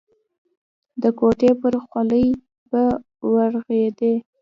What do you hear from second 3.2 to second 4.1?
ورغړېد.